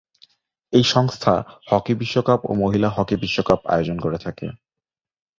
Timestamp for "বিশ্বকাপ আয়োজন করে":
3.15-4.17